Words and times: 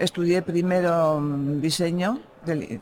estudié 0.00 0.42
primero 0.42 1.20
mm, 1.20 1.60
diseño 1.60 2.20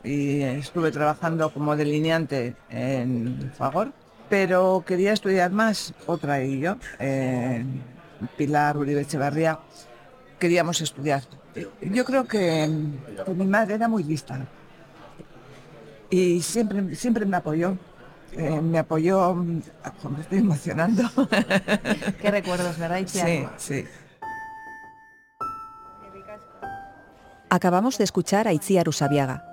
y 0.03 0.41
estuve 0.41 0.91
trabajando 0.91 1.51
como 1.51 1.75
delineante 1.75 2.55
en 2.69 3.51
Fagor, 3.57 3.91
pero 4.29 4.83
quería 4.87 5.13
estudiar 5.13 5.51
más, 5.51 5.93
otra 6.07 6.43
y 6.43 6.61
yo, 6.61 6.77
Pilar 8.37 8.77
Uribe 8.77 9.01
Echevarría, 9.01 9.59
queríamos 10.39 10.79
estudiar. 10.81 11.23
Yo 11.81 12.05
creo 12.05 12.25
que, 12.25 12.69
que 13.25 13.31
mi 13.31 13.45
madre 13.45 13.75
era 13.75 13.87
muy 13.89 14.03
lista 14.03 14.47
y 16.09 16.41
siempre, 16.41 16.95
siempre 16.95 17.25
me 17.25 17.37
apoyó. 17.37 17.77
Eh, 18.31 18.61
me 18.61 18.77
apoyó, 18.79 19.33
me 19.35 19.61
estoy 20.21 20.39
emocionando. 20.39 21.03
Qué 22.21 22.31
recuerdos, 22.31 22.77
¿verdad? 22.77 23.01
Sí, 23.07 23.43
sí. 23.57 23.85
Acabamos 27.51 27.97
de 27.97 28.03
escuchar 28.03 28.47
a 28.47 28.53
Itziar 28.53 28.87
Usabiaga. 28.87 29.43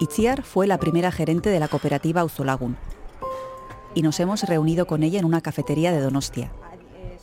Itziar 0.00 0.42
fue 0.42 0.66
la 0.66 0.78
primera 0.78 1.12
gerente 1.12 1.50
de 1.50 1.60
la 1.60 1.68
cooperativa 1.68 2.24
Uzolagun 2.24 2.78
y 3.94 4.00
nos 4.00 4.18
hemos 4.20 4.42
reunido 4.44 4.86
con 4.86 5.02
ella 5.02 5.18
en 5.18 5.26
una 5.26 5.42
cafetería 5.42 5.92
de 5.92 6.00
Donostia. 6.00 6.50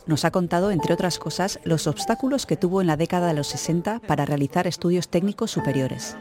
Nos 0.06 0.24
ha 0.24 0.30
contado, 0.30 0.70
entre 0.70 0.94
otras 0.94 1.18
cosas, 1.18 1.58
los 1.64 1.88
obstáculos 1.88 2.46
que 2.46 2.56
tuvo 2.56 2.80
en 2.80 2.86
la 2.86 2.96
década 2.96 3.26
de 3.26 3.34
los 3.34 3.48
60 3.48 4.00
para 4.06 4.24
realizar 4.24 4.68
estudios 4.68 5.08
técnicos 5.08 5.50
superiores. 5.50 6.16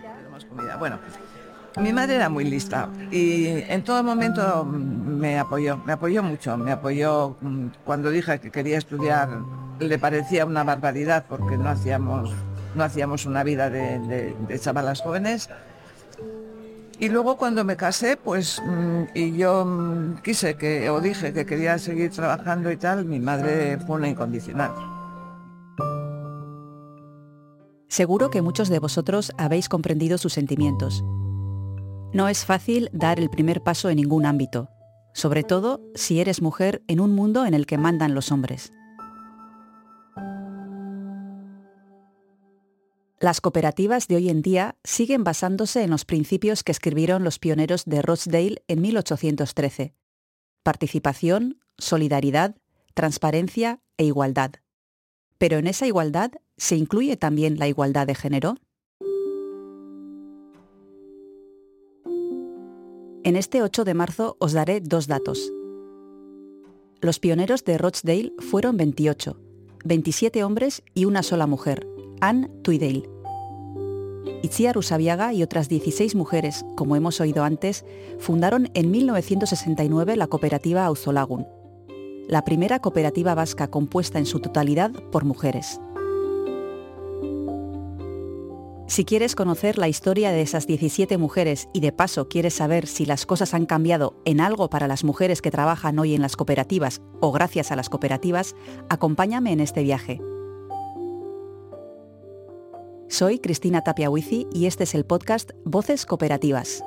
Bueno, 0.79 0.97
mi 1.79 1.93
madre 1.93 2.15
era 2.15 2.29
muy 2.29 2.45
lista 2.45 2.89
y 3.11 3.47
en 3.47 3.83
todo 3.83 4.01
momento 4.01 4.65
me 4.65 5.37
apoyó, 5.37 5.77
me 5.77 5.93
apoyó 5.93 6.23
mucho, 6.23 6.57
me 6.57 6.71
apoyó 6.71 7.35
mm, 7.41 7.67
cuando 7.83 8.09
dije 8.09 8.39
que 8.39 8.49
quería 8.49 8.79
estudiar, 8.79 9.29
le 9.79 9.99
parecía 9.99 10.45
una 10.45 10.63
barbaridad 10.63 11.25
porque 11.27 11.57
no 11.57 11.69
hacíamos, 11.69 12.31
no 12.75 12.83
hacíamos 12.83 13.25
una 13.25 13.43
vida 13.43 13.69
de, 13.69 14.35
chavalas 14.59 15.01
jóvenes. 15.01 15.49
Y 16.97 17.09
luego 17.09 17.35
cuando 17.37 17.63
me 17.65 17.75
casé, 17.75 18.15
pues, 18.15 18.61
mm, 18.65 19.03
y 19.13 19.35
yo 19.35 19.65
mm, 19.65 20.21
quise 20.23 20.55
que, 20.55 20.89
o 20.89 21.01
dije 21.01 21.33
que 21.33 21.45
quería 21.45 21.77
seguir 21.77 22.11
trabajando 22.11 22.71
y 22.71 22.77
tal, 22.77 23.05
mi 23.05 23.19
madre 23.19 23.77
fue 23.79 23.97
una 23.97 24.07
incondicional. 24.07 24.71
Seguro 27.89 28.29
que 28.29 28.41
muchos 28.41 28.69
de 28.69 28.79
vosotros 28.79 29.31
habéis 29.37 29.69
comprendido 29.69 30.17
sus 30.17 30.33
sentimientos 30.33 31.03
no 32.15 32.29
es 32.29 32.45
fácil 32.45 32.89
dar 32.93 33.19
el 33.19 33.29
primer 33.29 33.61
paso 33.61 33.89
en 33.89 33.97
ningún 33.97 34.25
ámbito, 34.25 34.69
sobre 35.13 35.43
todo 35.43 35.81
si 35.95 36.21
eres 36.21 36.41
mujer 36.41 36.81
en 36.87 37.01
un 37.01 37.13
mundo 37.13 37.45
en 37.45 37.53
el 37.53 37.65
que 37.65 37.77
mandan 37.77 38.15
los 38.15 38.31
hombres. 38.31 38.71
Las 43.19 43.39
cooperativas 43.39 44.07
de 44.07 44.17
hoy 44.17 44.29
en 44.29 44.41
día 44.41 44.75
siguen 44.83 45.23
basándose 45.23 45.83
en 45.83 45.89
los 45.89 46.03
principios 46.03 46.63
que 46.63 46.73
escribieron 46.73 47.23
los 47.23 47.39
pioneros 47.39 47.85
de 47.85 48.01
Rochdale 48.01 48.61
en 48.67 48.81
1813. 48.81 49.95
Participación, 50.63 51.59
solidaridad, 51.77 52.57
transparencia 52.93 53.79
e 53.97 54.03
igualdad. 54.03 54.51
Pero 55.37 55.57
en 55.57 55.67
esa 55.67 55.87
igualdad 55.87 56.31
se 56.57 56.75
incluye 56.75 57.15
también 57.15 57.57
la 57.57 57.69
igualdad 57.69 58.05
de 58.05 58.15
género. 58.15 58.57
En 63.23 63.35
este 63.37 63.63
8 63.63 63.85
de 63.85 63.93
marzo 63.93 64.35
os 64.39 64.51
daré 64.51 64.81
dos 64.81 65.07
datos. 65.07 65.53
Los 66.99 67.19
pioneros 67.19 67.63
de 67.63 67.77
Rochdale 67.77 68.33
fueron 68.39 68.75
28, 68.75 69.39
27 69.85 70.43
hombres 70.43 70.83
y 70.93 71.05
una 71.05 71.23
sola 71.23 71.47
mujer, 71.47 71.87
Anne 72.21 72.49
Tweedale. 72.63 73.09
Itziar 74.43 74.77
Usabiaga 74.77 75.33
y 75.33 75.43
otras 75.43 75.69
16 75.69 76.15
mujeres, 76.15 76.65
como 76.75 76.95
hemos 76.95 77.19
oído 77.19 77.43
antes, 77.43 77.85
fundaron 78.19 78.69
en 78.73 78.91
1969 78.91 80.15
la 80.15 80.27
cooperativa 80.27 80.85
Auzolagun, 80.85 81.47
la 82.27 82.43
primera 82.43 82.79
cooperativa 82.79 83.35
vasca 83.35 83.69
compuesta 83.69 84.19
en 84.19 84.25
su 84.25 84.39
totalidad 84.39 84.91
por 85.11 85.25
mujeres. 85.25 85.79
Si 88.87 89.03
quieres 89.03 89.33
conocer 89.33 89.79
la 89.79 89.87
historia 89.87 90.31
de 90.31 90.41
esas 90.41 90.67
17 90.67 91.17
mujeres 91.17 91.67
y 91.73 91.79
de 91.79 91.91
paso 91.91 92.29
quieres 92.29 92.53
saber 92.53 92.85
si 92.85 93.07
las 93.07 93.25
cosas 93.25 93.55
han 93.55 93.65
cambiado 93.65 94.15
en 94.25 94.39
algo 94.39 94.69
para 94.69 94.87
las 94.87 95.03
mujeres 95.03 95.41
que 95.41 95.49
trabajan 95.49 95.97
hoy 95.97 96.13
en 96.13 96.21
las 96.21 96.35
cooperativas 96.35 97.01
o 97.19 97.31
gracias 97.31 97.71
a 97.71 97.75
las 97.75 97.89
cooperativas, 97.89 98.55
acompáñame 98.89 99.51
en 99.51 99.59
este 99.59 99.81
viaje. 99.81 100.21
Soy 103.07 103.39
Cristina 103.39 103.81
Tapiahuizi 103.81 104.47
y 104.51 104.65
este 104.65 104.83
es 104.83 104.95
el 104.95 105.05
podcast 105.05 105.51
Voces 105.63 106.07
Cooperativas. 106.07 106.83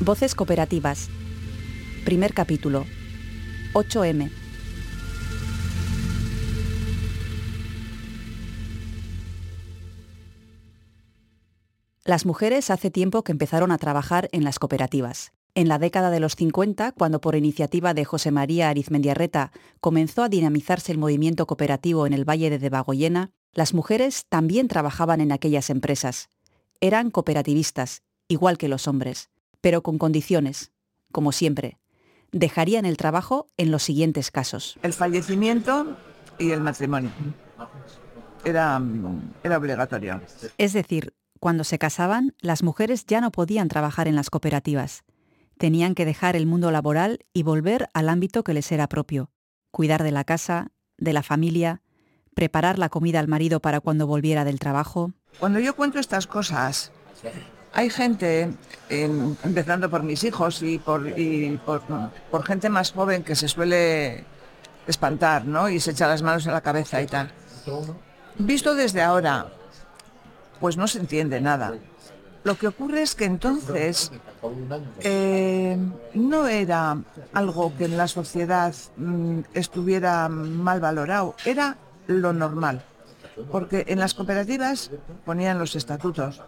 Voces 0.00 0.34
Cooperativas. 0.34 1.10
Primer 2.06 2.32
capítulo. 2.32 2.86
8M. 3.74 4.30
Las 12.04 12.24
mujeres 12.24 12.70
hace 12.70 12.90
tiempo 12.90 13.22
que 13.22 13.32
empezaron 13.32 13.70
a 13.70 13.78
trabajar 13.78 14.30
en 14.32 14.44
las 14.44 14.58
cooperativas. 14.58 15.32
En 15.54 15.68
la 15.68 15.78
década 15.78 16.08
de 16.08 16.18
los 16.18 16.34
50, 16.34 16.92
cuando 16.92 17.20
por 17.20 17.36
iniciativa 17.36 17.92
de 17.92 18.06
José 18.06 18.30
María 18.30 18.70
Arizmendiarreta 18.70 19.52
comenzó 19.80 20.22
a 20.22 20.30
dinamizarse 20.30 20.92
el 20.92 20.98
movimiento 20.98 21.46
cooperativo 21.46 22.06
en 22.06 22.14
el 22.14 22.26
Valle 22.26 22.48
de 22.48 22.58
Debagoyena, 22.58 23.32
las 23.52 23.74
mujeres 23.74 24.24
también 24.30 24.66
trabajaban 24.66 25.20
en 25.20 25.30
aquellas 25.30 25.68
empresas. 25.68 26.30
Eran 26.80 27.10
cooperativistas, 27.10 28.02
igual 28.28 28.56
que 28.56 28.68
los 28.68 28.88
hombres, 28.88 29.28
pero 29.60 29.82
con 29.82 29.98
condiciones, 29.98 30.72
como 31.12 31.32
siempre, 31.32 31.78
dejarían 32.32 32.86
el 32.86 32.96
trabajo 32.96 33.46
en 33.58 33.70
los 33.70 33.82
siguientes 33.82 34.30
casos. 34.30 34.78
El 34.82 34.94
fallecimiento 34.94 35.98
y 36.38 36.52
el 36.52 36.62
matrimonio. 36.62 37.10
Era, 38.42 38.80
era 39.44 39.58
obligatorio. 39.58 40.22
Es 40.56 40.72
decir, 40.72 41.12
cuando 41.38 41.62
se 41.64 41.78
casaban, 41.78 42.34
las 42.40 42.62
mujeres 42.62 43.04
ya 43.04 43.20
no 43.20 43.30
podían 43.30 43.68
trabajar 43.68 44.08
en 44.08 44.16
las 44.16 44.30
cooperativas. 44.30 45.04
Tenían 45.62 45.94
que 45.94 46.04
dejar 46.04 46.34
el 46.34 46.44
mundo 46.44 46.72
laboral 46.72 47.24
y 47.32 47.44
volver 47.44 47.88
al 47.94 48.08
ámbito 48.08 48.42
que 48.42 48.52
les 48.52 48.72
era 48.72 48.88
propio. 48.88 49.30
Cuidar 49.70 50.02
de 50.02 50.10
la 50.10 50.24
casa, 50.24 50.72
de 50.98 51.12
la 51.12 51.22
familia, 51.22 51.82
preparar 52.34 52.80
la 52.80 52.88
comida 52.88 53.20
al 53.20 53.28
marido 53.28 53.60
para 53.60 53.78
cuando 53.78 54.08
volviera 54.08 54.44
del 54.44 54.58
trabajo. 54.58 55.12
Cuando 55.38 55.60
yo 55.60 55.76
cuento 55.76 56.00
estas 56.00 56.26
cosas, 56.26 56.90
hay 57.72 57.90
gente, 57.90 58.50
empezando 58.88 59.88
por 59.88 60.02
mis 60.02 60.24
hijos 60.24 60.64
y, 60.64 60.80
por, 60.80 61.04
por, 62.32 62.44
gente 62.44 62.68
más 62.68 62.90
joven 62.90 63.22
que 63.22 63.36
se 63.36 63.46
suele 63.46 64.24
espantar, 64.88 65.44
¿no? 65.44 65.68
Y 65.68 65.78
se 65.78 65.92
echa 65.92 66.08
las 66.08 66.22
manos 66.22 66.44
en 66.44 66.54
la 66.54 66.60
cabeza 66.62 67.00
y 67.00 67.06
tal. 67.06 67.30
Visto 68.36 68.74
desde 68.74 69.00
ahora, 69.00 69.46
pues 70.58 70.76
no 70.76 70.88
se 70.88 70.98
entiende 70.98 71.40
nada. 71.40 71.72
Lo 72.44 72.56
que 72.56 72.66
ocurre 72.66 73.02
es 73.02 73.14
que 73.14 73.24
entonces 73.24 74.10
eh, 75.00 75.78
no 76.14 76.48
era 76.48 76.98
algo 77.32 77.72
que 77.76 77.84
en 77.84 77.96
la 77.96 78.08
sociedad 78.08 78.74
mm, 78.96 79.40
estuviera 79.54 80.28
mal 80.28 80.80
valorado, 80.80 81.34
era 81.44 81.76
lo 82.06 82.32
normal. 82.32 82.82
Porque 83.50 83.84
en 83.88 83.98
las 83.98 84.12
cooperativas 84.12 84.90
ponían 85.24 85.58
los 85.58 85.74
estatutos 85.74 86.42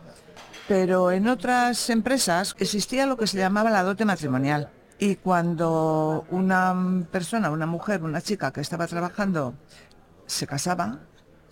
pero 0.66 1.10
en 1.10 1.28
otras 1.28 1.90
empresas 1.90 2.54
existía 2.58 3.06
lo 3.06 3.16
que 3.16 3.26
se 3.26 3.38
llamaba 3.38 3.70
la 3.70 3.82
dote 3.82 4.04
matrimonial. 4.04 4.70
Y 4.98 5.16
cuando 5.16 6.24
una 6.30 6.74
persona, 7.10 7.50
una 7.50 7.66
mujer, 7.66 8.02
una 8.02 8.22
chica 8.22 8.52
que 8.52 8.60
estaba 8.60 8.86
trabajando 8.86 9.54
se 10.26 10.46
casaba, 10.46 11.00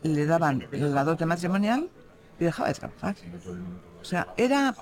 le 0.03 0.27
daban 0.27 0.67
la 0.71 1.05
dote 1.05 1.27
matrimonial 1.27 1.89
y 2.39 2.45
dejaba 2.45 2.69
de 2.69 2.75
trabajar. 2.75 3.17
O 4.03 4.05
sea, 4.05 4.29
era, 4.37 4.75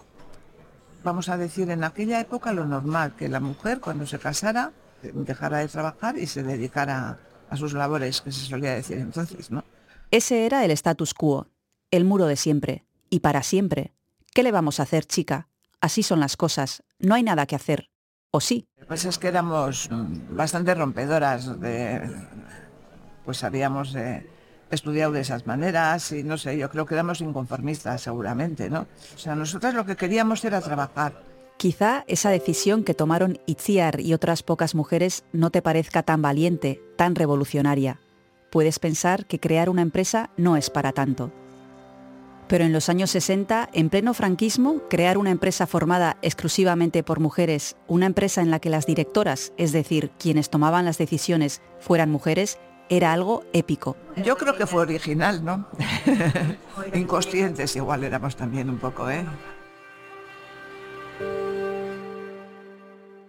vamos 1.05 1.29
a 1.29 1.37
decir, 1.37 1.71
en 1.71 1.85
aquella 1.85 2.21
época 2.21 2.53
lo 2.53 2.65
normal, 2.65 3.15
que 3.17 3.29
la 3.29 3.39
mujer 3.41 3.81
cuando 3.81 4.07
se 4.07 4.19
casara 4.19 4.73
dejara 5.03 5.59
de 5.59 5.69
trabajar 5.69 6.19
y 6.19 6.27
se 6.27 6.43
dedicara 6.43 7.19
a 7.49 7.57
sus 7.57 7.73
labores, 7.73 8.21
que 8.21 8.33
se 8.33 8.45
solía 8.45 8.75
decir 8.75 8.99
entonces, 8.99 9.51
¿no? 9.51 9.65
Ese 10.11 10.45
era 10.45 10.65
el 10.65 10.73
status 10.73 11.15
quo, 11.15 11.47
el 11.91 12.05
muro 12.05 12.27
de 12.27 12.37
siempre, 12.37 12.85
y 13.09 13.21
para 13.21 13.43
siempre, 13.43 13.95
¿Qué 14.33 14.45
le 14.45 14.53
vamos 14.53 14.79
a 14.79 14.85
hacer, 14.85 15.07
chica? 15.07 15.49
Así 15.81 16.03
son 16.03 16.21
las 16.21 16.37
cosas. 16.37 16.85
No 16.99 17.15
hay 17.15 17.23
nada 17.23 17.47
que 17.47 17.57
hacer. 17.57 17.91
¿O 18.31 18.41
sí? 18.41 18.69
Pues 18.87 19.05
es 19.05 19.19
que 19.19 19.29
éramos 19.29 19.89
bastante 20.31 20.75
rompedoras. 20.75 21.61
De, 21.61 22.09
pues 23.25 23.43
habíamos 23.43 23.95
eh, 23.97 24.29
estudiado 24.71 25.13
de 25.13 25.21
esas 25.21 25.47
maneras 25.47 26.13
y 26.13 26.23
no 26.23 26.39
sé, 26.39 26.57
yo 26.57 26.71
creo 26.71 26.87
que 26.87 26.95
éramos 26.95 27.21
inconformistas 27.21 28.01
seguramente, 28.01 28.71
¿no? 28.71 28.87
O 29.15 29.19
sea, 29.19 29.35
nosotras 29.35 29.75
lo 29.75 29.85
que 29.85 29.97
queríamos 29.97 30.45
era 30.45 30.61
trabajar. 30.61 31.23
Quizá 31.57 32.05
esa 32.07 32.31
decisión 32.31 32.85
que 32.85 32.95
tomaron 32.95 33.39
Itziar 33.47 34.01
y 34.01 34.15
otras 34.15 34.43
pocas 34.43 34.75
mujeres 34.75 35.25
no 35.33 35.51
te 35.51 35.61
parezca 35.61 36.03
tan 36.03 36.23
valiente, 36.23 36.81
tan 36.97 37.15
revolucionaria. 37.15 38.01
Puedes 38.51 38.79
pensar 38.79 39.27
que 39.27 39.39
crear 39.39 39.69
una 39.69 39.83
empresa 39.83 40.31
no 40.37 40.57
es 40.57 40.71
para 40.71 40.93
tanto. 40.93 41.31
Pero 42.49 42.65
en 42.65 42.73
los 42.73 42.89
años 42.89 43.11
60, 43.11 43.69
en 43.73 43.91
pleno 43.91 44.13
franquismo, 44.13 44.81
crear 44.89 45.19
una 45.19 45.31
empresa 45.31 45.69
formada 45.69 46.17
exclusivamente 46.21 47.05
por 47.05 47.21
mujeres, 47.21 47.77
una 47.87 48.07
empresa 48.07 48.41
en 48.41 48.51
la 48.51 48.59
que 48.59 48.71
las 48.71 48.87
directoras, 48.87 49.53
es 49.57 49.71
decir, 49.71 50.11
quienes 50.19 50.51
tomaban 50.51 50.85
las 50.85 50.99
decisiones, 50.99 51.61
fueran 51.79 52.11
mujeres, 52.11 52.59
era 52.91 53.13
algo 53.13 53.45
épico. 53.53 53.97
Yo 54.17 54.37
creo 54.37 54.57
que 54.57 54.67
fue 54.67 54.83
original, 54.83 55.43
¿no? 55.43 55.69
Inconscientes 56.95 57.75
igual 57.77 58.05
éramos 58.05 58.37
también 58.37 58.69
un 58.69 58.79
poco, 58.79 59.09
¿eh? 59.09 59.25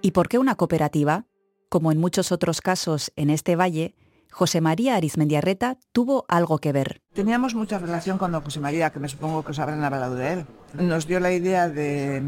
¿Y 0.02 0.12
por 0.12 0.28
qué 0.28 0.40
una 0.40 0.56
cooperativa? 0.56 1.26
Como 1.70 1.92
en 1.92 2.00
muchos 2.00 2.32
otros 2.32 2.60
casos 2.60 3.14
en 3.16 3.30
este 3.30 3.56
valle, 3.56 3.96
José 4.32 4.62
María 4.62 4.96
Arizmendiarreta 4.96 5.78
tuvo 5.92 6.26
algo 6.30 6.58
que 6.58 6.72
ver. 6.72 7.02
Teníamos 7.14 7.54
mucha 7.54 7.78
relación 7.78 8.18
con 8.18 8.32
don 8.32 8.42
José 8.42 8.62
María, 8.62 8.90
que 8.90 9.00
me 9.00 9.10
supongo 9.10 9.44
que 9.44 9.52
os 9.52 9.60
habrán 9.60 9.84
hablado 9.84 10.16
de 10.16 10.34
él. 10.34 10.46
Nos 10.74 11.06
dio 11.06 11.20
la 11.20 11.34
idea 11.34 11.68
de, 11.70 12.24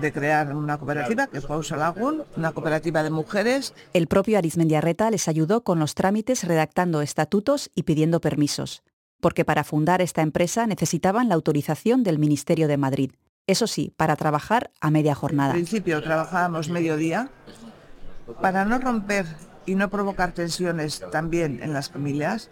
de 0.00 0.12
crear 0.12 0.56
una 0.56 0.78
cooperativa, 0.78 1.26
que 1.26 1.42
fue 1.42 1.58
Usolagún, 1.58 2.24
una 2.36 2.52
cooperativa 2.52 3.02
de 3.02 3.10
mujeres. 3.10 3.74
El 3.92 4.06
propio 4.06 4.38
Arizmendiarreta 4.38 5.10
les 5.10 5.28
ayudó 5.28 5.62
con 5.62 5.78
los 5.78 5.94
trámites 5.94 6.44
redactando 6.44 7.02
estatutos 7.02 7.70
y 7.74 7.82
pidiendo 7.82 8.20
permisos, 8.20 8.82
porque 9.20 9.44
para 9.44 9.62
fundar 9.62 10.00
esta 10.00 10.22
empresa 10.22 10.66
necesitaban 10.66 11.28
la 11.28 11.34
autorización 11.34 12.02
del 12.02 12.18
Ministerio 12.18 12.66
de 12.66 12.78
Madrid. 12.78 13.12
Eso 13.46 13.66
sí, 13.66 13.92
para 13.96 14.16
trabajar 14.16 14.70
a 14.80 14.90
media 14.90 15.14
jornada. 15.14 15.50
Al 15.50 15.58
principio 15.58 16.02
trabajábamos 16.02 16.70
mediodía 16.70 17.28
para 18.40 18.64
no 18.64 18.78
romper 18.78 19.26
y 19.66 19.74
no 19.74 19.88
provocar 19.90 20.32
tensiones 20.32 21.02
también 21.10 21.60
en 21.62 21.72
las 21.72 21.90
familias. 21.90 22.50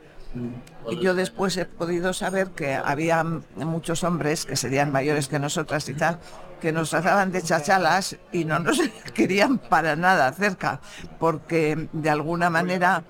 Yo 1.01 1.15
después 1.15 1.57
he 1.57 1.65
podido 1.65 2.13
saber 2.13 2.51
que 2.51 2.75
había 2.75 3.25
muchos 3.25 4.05
hombres 4.05 4.47
que 4.47 4.57
serían 4.57 4.93
mayores 4.93 5.29
que 5.29 5.39
nosotras 5.39 5.89
y 5.89 5.95
tal, 5.95 6.19
que 6.61 6.73
nos 6.73 6.91
trataban 6.91 7.33
de 7.33 7.43
chachalas 7.43 8.17
y 8.33 8.45
no 8.45 8.61
nos 8.61 8.81
querían 9.15 9.59
para 9.59 9.97
nada 9.97 10.33
cerca, 10.33 10.81
porque 11.19 11.89
de 11.93 12.11
alguna 12.11 12.51
manera 12.51 13.05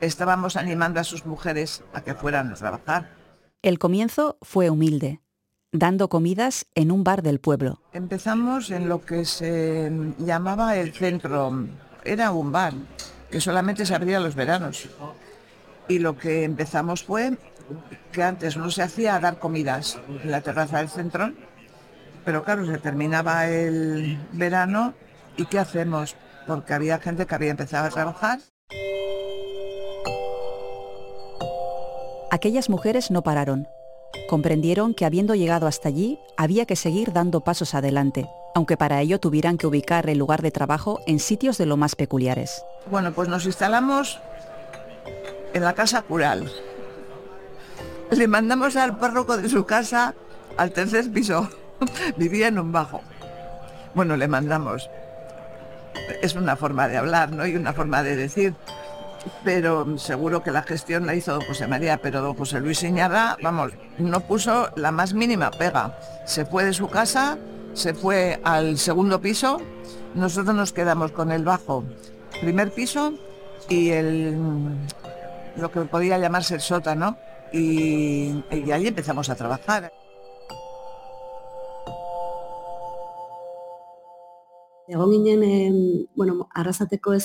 estábamos 0.00 0.56
animando 0.56 1.00
a 1.00 1.04
sus 1.04 1.26
mujeres 1.26 1.82
a 1.92 2.02
que 2.02 2.14
fueran 2.14 2.52
a 2.52 2.54
trabajar. 2.54 3.10
El 3.62 3.78
comienzo 3.78 4.38
fue 4.40 4.70
humilde, 4.70 5.20
dando 5.72 6.08
comidas 6.08 6.66
en 6.74 6.92
un 6.92 7.04
bar 7.04 7.22
del 7.22 7.40
pueblo. 7.40 7.82
Empezamos 7.92 8.70
en 8.70 8.88
lo 8.88 9.04
que 9.04 9.24
se 9.24 9.90
llamaba 10.18 10.76
el 10.76 10.92
centro, 10.94 11.66
era 12.04 12.30
un 12.30 12.52
bar 12.52 12.74
que 13.30 13.40
solamente 13.40 13.86
se 13.86 13.94
abría 13.94 14.20
los 14.20 14.34
veranos. 14.34 14.88
Y 15.88 15.98
lo 15.98 16.16
que 16.16 16.44
empezamos 16.44 17.04
fue 17.04 17.36
que 18.12 18.22
antes 18.22 18.56
no 18.56 18.70
se 18.70 18.82
hacía 18.82 19.18
dar 19.20 19.38
comidas 19.38 19.98
en 20.22 20.30
la 20.30 20.40
terraza 20.40 20.78
del 20.78 20.88
centro, 20.88 21.32
pero 22.24 22.44
claro, 22.44 22.66
se 22.66 22.78
terminaba 22.78 23.48
el 23.48 24.18
verano 24.32 24.94
y 25.36 25.46
¿qué 25.46 25.58
hacemos? 25.58 26.16
Porque 26.46 26.74
había 26.74 26.98
gente 26.98 27.26
que 27.26 27.34
había 27.34 27.50
empezado 27.50 27.86
a 27.86 27.90
trabajar. 27.90 28.40
Aquellas 32.30 32.68
mujeres 32.68 33.10
no 33.10 33.22
pararon. 33.22 33.66
Comprendieron 34.30 34.94
que 34.94 35.04
habiendo 35.04 35.34
llegado 35.34 35.66
hasta 35.66 35.88
allí, 35.88 36.20
había 36.36 36.64
que 36.64 36.76
seguir 36.76 37.12
dando 37.12 37.40
pasos 37.40 37.74
adelante, 37.74 38.28
aunque 38.54 38.76
para 38.76 39.00
ello 39.00 39.18
tuvieran 39.18 39.58
que 39.58 39.66
ubicar 39.66 40.08
el 40.08 40.18
lugar 40.18 40.40
de 40.40 40.52
trabajo 40.52 41.00
en 41.08 41.18
sitios 41.18 41.58
de 41.58 41.66
lo 41.66 41.76
más 41.76 41.96
peculiares. 41.96 42.64
Bueno, 42.88 43.10
pues 43.10 43.28
nos 43.28 43.44
instalamos 43.44 44.20
en 45.52 45.64
la 45.64 45.72
casa 45.72 46.02
cural. 46.02 46.48
Le 48.12 48.28
mandamos 48.28 48.76
al 48.76 48.98
párroco 48.98 49.36
de 49.36 49.48
su 49.48 49.66
casa 49.66 50.14
al 50.56 50.70
tercer 50.70 51.10
piso. 51.10 51.48
Vivía 52.16 52.46
en 52.46 52.60
un 52.60 52.70
bajo. 52.70 53.00
Bueno, 53.96 54.16
le 54.16 54.28
mandamos. 54.28 54.88
Es 56.22 56.36
una 56.36 56.54
forma 56.54 56.86
de 56.86 56.98
hablar, 56.98 57.32
¿no? 57.32 57.44
Y 57.48 57.56
una 57.56 57.72
forma 57.72 58.04
de 58.04 58.14
decir. 58.14 58.54
Pero 59.44 59.98
seguro 59.98 60.42
que 60.42 60.50
la 60.50 60.62
gestión 60.62 61.06
la 61.06 61.14
hizo 61.14 61.32
don 61.32 61.42
José 61.42 61.66
María, 61.66 61.98
pero 61.98 62.22
don 62.22 62.34
José 62.34 62.60
Luis 62.60 62.82
Iñarra, 62.82 63.36
vamos, 63.42 63.72
no 63.98 64.20
puso 64.20 64.70
la 64.76 64.92
más 64.92 65.14
mínima 65.14 65.50
pega. 65.50 65.98
Se 66.26 66.44
fue 66.44 66.64
de 66.64 66.72
su 66.72 66.88
casa, 66.88 67.38
se 67.74 67.94
fue 67.94 68.40
al 68.44 68.78
segundo 68.78 69.20
piso, 69.20 69.60
nosotros 70.14 70.54
nos 70.54 70.72
quedamos 70.72 71.12
con 71.12 71.32
el 71.32 71.44
bajo 71.44 71.84
primer 72.40 72.70
piso 72.72 73.12
y 73.68 73.90
el 73.90 74.38
lo 75.56 75.70
que 75.70 75.80
podía 75.82 76.18
llamarse 76.18 76.54
el 76.54 76.60
sótano 76.60 77.18
y, 77.52 78.42
y 78.50 78.72
allí 78.72 78.88
empezamos 78.88 79.28
a 79.28 79.34
trabajar. 79.34 79.92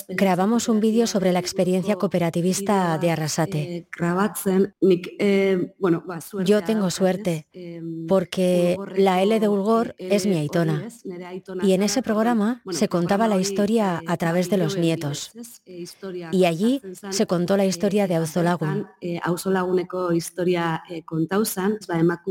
Grabamos 0.08 0.68
un 0.68 0.80
vídeo 0.80 1.06
sobre 1.06 1.32
la 1.32 1.38
experiencia 1.38 1.96
cooperativista 1.96 2.98
de 2.98 3.10
Arrasate. 3.10 3.88
Yo 6.44 6.64
tengo 6.64 6.90
suerte 6.90 7.48
porque 8.08 8.76
la 8.96 9.22
L 9.22 9.40
de 9.40 9.48
Ulgor 9.48 9.94
es 9.98 10.26
mi 10.26 10.36
aitona. 10.36 10.88
Y 11.62 11.72
en 11.72 11.82
ese 11.82 12.02
programa 12.02 12.62
se 12.70 12.88
contaba 12.88 13.26
la 13.26 13.38
historia 13.38 14.02
a 14.06 14.16
través 14.16 14.48
de 14.50 14.56
los 14.58 14.76
nietos. 14.76 15.32
Y 16.32 16.44
allí 16.44 16.80
se 17.10 17.26
contó 17.26 17.56
la 17.56 17.66
historia 17.66 18.06
de 18.06 18.14
Auzolagun. 18.16 18.86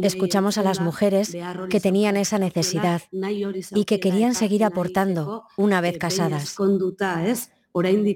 Escuchamos 0.02 0.58
a 0.58 0.64
las 0.64 0.80
mujeres 0.80 1.36
que 1.70 1.80
tenían 1.80 2.18
esa 2.18 2.38
necesidad 2.38 3.02
y 3.72 3.86
que 3.86 4.00
querían 4.00 4.36
seguir 4.36 4.64
aportando 4.64 5.25
una 5.58 5.82
vez 5.82 5.98
casadas, 5.98 6.56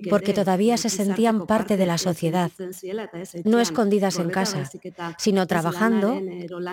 porque 0.09 0.33
todavía 0.33 0.77
se 0.77 0.89
sentían 0.89 1.45
parte 1.45 1.75
de 1.75 1.85
la 1.85 1.97
sociedad, 1.97 2.51
no 3.43 3.59
escondidas 3.59 4.17
en 4.19 4.29
casa, 4.29 4.69
sino 5.17 5.47
trabajando 5.47 6.17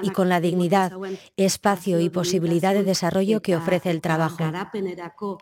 y 0.03 0.11
con 0.11 0.29
la 0.29 0.41
dignidad, 0.41 0.93
espacio 1.37 1.99
y 2.01 2.11
posibilidad 2.11 2.75
de 2.75 2.85
desarrollo 2.85 3.43
que 3.43 3.57
ofrece 3.57 3.91
el 3.91 4.01
trabajo 4.01 4.45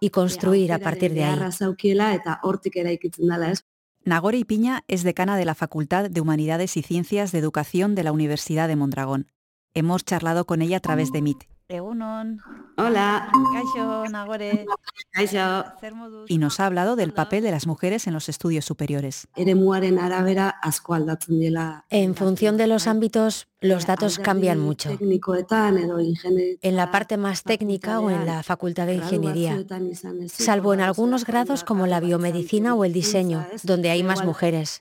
y 0.00 0.10
construir 0.10 0.72
a 0.72 0.78
partir 0.78 1.12
de 1.12 1.24
ahí. 1.24 1.38
Nagore 4.06 4.36
Ipiña 4.36 4.84
es 4.86 5.02
decana 5.02 5.36
de 5.38 5.46
la 5.46 5.54
Facultad 5.54 6.10
de 6.10 6.20
Humanidades 6.20 6.76
y 6.76 6.82
Ciencias 6.82 7.32
de 7.32 7.38
Educación 7.38 7.94
de 7.94 8.04
la 8.04 8.12
Universidad 8.12 8.68
de 8.68 8.76
Mondragón. 8.76 9.28
Hemos 9.72 10.04
charlado 10.04 10.44
con 10.44 10.62
ella 10.62 10.76
a 10.76 10.80
través 10.80 11.10
de 11.10 11.22
Hola. 12.76 13.30
Nagore. 14.10 14.66
Y 16.28 16.38
nos 16.38 16.60
ha 16.60 16.66
hablado 16.66 16.96
del 16.96 17.12
papel 17.12 17.42
de 17.42 17.50
las 17.50 17.66
mujeres 17.66 18.06
en 18.06 18.12
los 18.12 18.28
estudios 18.28 18.64
superiores. 18.64 19.28
En 21.90 22.14
función 22.14 22.56
de 22.56 22.66
los 22.66 22.86
ámbitos, 22.86 23.48
los 23.64 23.86
datos 23.86 24.18
cambian 24.18 24.58
mucho. 24.58 24.90
En 26.62 26.76
la 26.76 26.90
parte 26.90 27.16
más 27.16 27.42
técnica 27.42 28.00
o 28.00 28.10
en 28.10 28.26
la 28.26 28.42
facultad 28.42 28.86
de 28.86 28.96
ingeniería, 28.96 29.64
salvo 30.26 30.74
en 30.74 30.80
algunos 30.80 31.24
grados 31.24 31.64
como 31.64 31.86
la 31.86 32.00
biomedicina 32.00 32.74
o 32.74 32.84
el 32.84 32.92
diseño, 32.92 33.46
donde 33.62 33.90
hay 33.90 34.02
más 34.02 34.24
mujeres. 34.24 34.80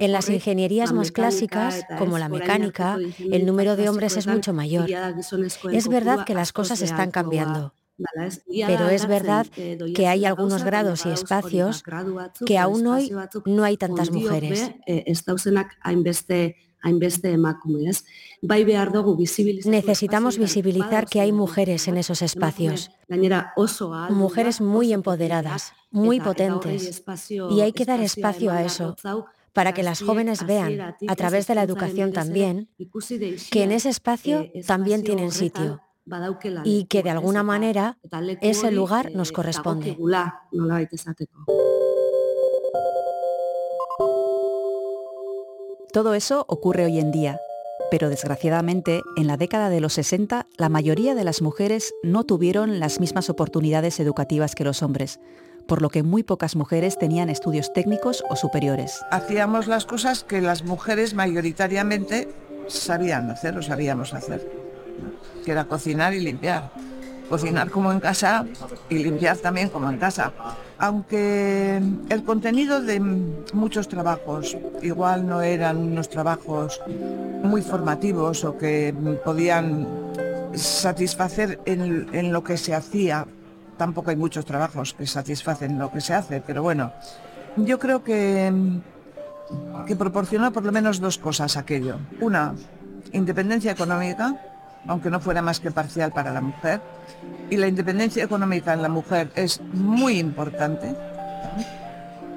En 0.00 0.12
las 0.12 0.28
ingenierías 0.28 0.92
más 0.92 1.12
clásicas, 1.12 1.86
como 1.98 2.18
la 2.18 2.28
mecánica, 2.28 2.98
el 3.30 3.46
número 3.46 3.76
de 3.76 3.88
hombres 3.88 4.16
es 4.16 4.26
mucho 4.26 4.52
mayor. 4.52 4.88
Es 5.72 5.88
verdad 5.88 6.24
que 6.24 6.34
las 6.34 6.52
cosas 6.52 6.82
están 6.82 7.10
cambiando. 7.10 7.72
Pero 8.66 8.88
es 8.88 9.06
verdad 9.06 9.46
que 9.94 10.06
hay 10.06 10.24
algunos 10.24 10.64
grados 10.64 11.06
y 11.06 11.10
espacios 11.10 11.82
que 12.46 12.58
aún 12.58 12.86
hoy 12.86 13.12
no 13.46 13.64
hay 13.64 13.76
tantas 13.76 14.10
mujeres. 14.10 14.72
Necesitamos 19.64 20.38
visibilizar 20.38 21.06
que 21.06 21.20
hay 21.20 21.32
mujeres 21.32 21.88
en 21.88 21.96
esos 21.96 22.22
espacios, 22.22 22.90
mujeres 24.10 24.60
muy 24.60 24.92
empoderadas, 24.92 25.72
muy 25.90 26.20
potentes, 26.20 27.04
y 27.50 27.60
hay 27.60 27.72
que 27.72 27.84
dar 27.84 28.00
espacio 28.00 28.50
a 28.50 28.62
eso 28.62 28.96
para 29.52 29.74
que 29.74 29.82
las 29.82 30.02
jóvenes 30.02 30.46
vean, 30.46 30.96
a 31.06 31.16
través 31.16 31.46
de 31.46 31.54
la 31.54 31.62
educación 31.62 32.12
también, 32.12 32.68
que 33.50 33.62
en 33.62 33.72
ese 33.72 33.90
espacio 33.90 34.50
también 34.66 35.04
tienen 35.04 35.30
sitio 35.30 35.80
y 36.64 36.84
que 36.86 37.02
de 37.02 37.10
alguna 37.10 37.42
manera 37.42 37.98
ese 38.40 38.70
lugar 38.70 39.12
nos 39.14 39.32
corresponde. 39.32 39.96
Todo 45.92 46.14
eso 46.14 46.44
ocurre 46.48 46.86
hoy 46.86 46.98
en 46.98 47.12
día, 47.12 47.38
Pero 47.90 48.08
desgraciadamente, 48.08 49.02
en 49.16 49.26
la 49.26 49.36
década 49.36 49.68
de 49.68 49.80
los 49.80 49.92
60, 49.92 50.46
la 50.56 50.70
mayoría 50.70 51.14
de 51.14 51.24
las 51.24 51.42
mujeres 51.42 51.92
no 52.02 52.24
tuvieron 52.24 52.80
las 52.80 53.00
mismas 53.00 53.28
oportunidades 53.28 54.00
educativas 54.00 54.54
que 54.54 54.64
los 54.64 54.82
hombres, 54.82 55.20
por 55.68 55.82
lo 55.82 55.90
que 55.90 56.02
muy 56.02 56.22
pocas 56.22 56.56
mujeres 56.56 56.96
tenían 56.96 57.28
estudios 57.28 57.70
técnicos 57.74 58.24
o 58.30 58.36
superiores. 58.36 59.04
Hacíamos 59.10 59.66
las 59.66 59.84
cosas 59.84 60.24
que 60.24 60.40
las 60.40 60.64
mujeres 60.64 61.12
mayoritariamente 61.12 62.32
sabían 62.66 63.30
hacer 63.30 63.58
o 63.58 63.62
sabíamos 63.62 64.14
hacer, 64.14 64.50
que 65.44 65.52
era 65.52 65.64
cocinar 65.64 66.14
y 66.14 66.20
limpiar. 66.20 66.70
Cocinar 67.28 67.70
como 67.70 67.92
en 67.92 68.00
casa 68.00 68.44
y 68.88 68.98
limpiar 68.98 69.36
también 69.38 69.70
como 69.70 69.88
en 69.90 69.98
casa. 69.98 70.32
Aunque 70.78 71.80
el 72.08 72.24
contenido 72.24 72.82
de 72.82 73.00
muchos 73.00 73.88
trabajos 73.88 74.56
igual 74.82 75.26
no 75.26 75.40
eran 75.40 75.78
unos 75.78 76.08
trabajos 76.08 76.80
muy 77.42 77.62
formativos 77.62 78.44
o 78.44 78.58
que 78.58 78.94
podían 79.24 79.86
satisfacer 80.54 81.60
en, 81.64 82.08
en 82.12 82.32
lo 82.32 82.44
que 82.44 82.58
se 82.58 82.74
hacía 82.74 83.26
tampoco 83.82 84.10
hay 84.10 84.16
muchos 84.16 84.44
trabajos 84.44 84.94
que 84.94 85.06
satisfacen 85.08 85.76
lo 85.76 85.90
que 85.90 86.00
se 86.00 86.14
hace, 86.14 86.40
pero 86.40 86.62
bueno, 86.62 86.92
yo 87.56 87.80
creo 87.80 88.04
que, 88.04 88.52
que 89.88 89.96
proporcionó 89.96 90.52
por 90.52 90.64
lo 90.64 90.70
menos 90.70 91.00
dos 91.00 91.18
cosas 91.18 91.56
aquello. 91.56 91.96
Una, 92.20 92.54
independencia 93.12 93.72
económica, 93.72 94.40
aunque 94.86 95.10
no 95.10 95.20
fuera 95.20 95.42
más 95.42 95.60
que 95.60 95.70
parcial 95.70 96.12
para 96.12 96.32
la 96.32 96.40
mujer, 96.40 96.80
y 97.50 97.56
la 97.56 97.68
independencia 97.68 98.24
económica 98.24 98.72
en 98.72 98.82
la 98.82 98.88
mujer 98.88 99.30
es 99.34 99.60
muy 99.60 100.18
importante 100.18 100.94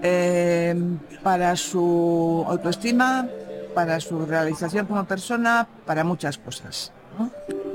eh, 0.01 0.75
para 1.23 1.55
su 1.55 2.45
autoestima, 2.47 3.27
para 3.73 3.99
su 3.99 4.25
realización 4.25 4.85
como 4.85 5.05
persona, 5.05 5.67
para 5.85 6.03
muchas 6.03 6.37
cosas, 6.37 6.91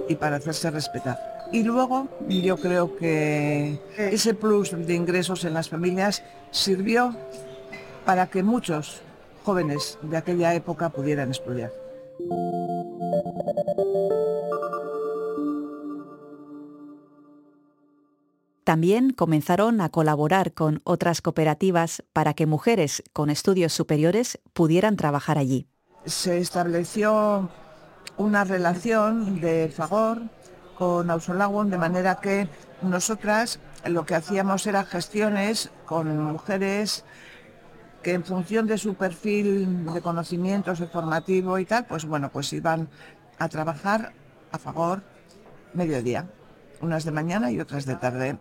y 0.09 0.15
para 0.15 0.37
hacerse 0.37 0.71
respetar. 0.71 1.19
Y 1.53 1.63
luego 1.65 2.09
yo 2.29 2.57
creo 2.57 2.97
que 2.97 3.81
ese 3.97 4.35
plus 4.35 4.71
de 4.71 4.95
ingresos 4.95 5.45
en 5.45 5.55
las 5.55 5.69
familias 5.69 6.23
sirvió 6.51 7.15
para 8.05 8.29
que 8.29 8.43
muchos 8.43 9.03
jóvenes 9.45 9.99
de 10.03 10.17
aquella 10.17 10.55
época 10.55 10.91
pudieran 10.91 11.31
estudiar. 11.31 11.73
También 18.71 19.11
comenzaron 19.11 19.81
a 19.81 19.89
colaborar 19.89 20.55
con 20.55 20.81
otras 20.85 21.23
cooperativas 21.23 22.05
para 22.13 22.35
que 22.35 22.47
mujeres 22.47 23.03
con 23.13 23.29
estudios 23.29 23.73
superiores 23.73 24.39
pudieran 24.53 24.95
trabajar 24.95 25.39
allí. 25.39 25.67
Se 26.05 26.39
estableció 26.39 27.51
una 28.17 28.45
relación 28.45 29.41
de 29.41 29.73
favor 29.77 30.23
con 30.79 31.11
Ausolagun, 31.11 31.69
de 31.69 31.79
manera 31.79 32.21
que 32.21 32.49
nosotras 32.81 33.59
lo 33.87 34.07
que 34.07 34.15
hacíamos 34.15 34.65
era 34.69 34.85
gestiones 34.85 35.73
con 35.85 36.17
mujeres 36.17 37.05
que 38.05 38.13
en 38.13 38.25
función 38.25 38.69
de 38.69 38.79
su 38.79 38.95
perfil 38.95 39.85
de 39.93 40.01
conocimientos, 40.01 40.79
de 40.79 40.87
formativo 40.87 41.59
y 41.59 41.65
tal, 41.65 41.87
pues 41.87 42.05
bueno, 42.05 42.31
pues 42.31 42.53
iban 42.53 42.89
a 43.37 43.49
trabajar 43.49 44.13
a 44.53 44.59
favor 44.59 45.03
mediodía, 45.75 46.31
unas 46.81 47.05
de 47.05 47.11
mañana 47.11 47.51
y 47.51 47.59
otras 47.59 47.85
de 47.85 47.97
tarde. 47.97 48.39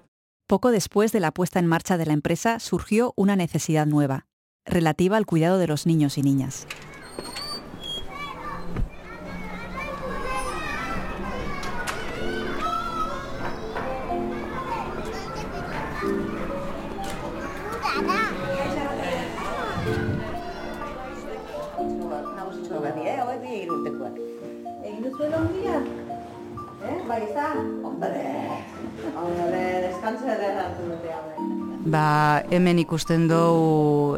Poco 0.49 0.71
después 0.71 1.11
de 1.11 1.19
la 1.19 1.31
puesta 1.31 1.59
en 1.59 1.67
marcha 1.67 1.95
de 1.95 2.07
la 2.07 2.13
empresa 2.13 2.59
surgió 2.59 3.13
una 3.15 3.35
necesidad 3.35 3.85
nueva, 3.85 4.25
relativa 4.65 5.15
al 5.15 5.27
cuidado 5.27 5.59
de 5.59 5.67
los 5.67 5.85
niños 5.85 6.17
y 6.17 6.23
niñas. 6.23 6.65